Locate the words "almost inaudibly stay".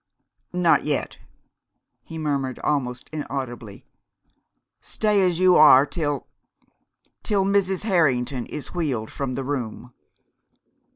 2.63-5.21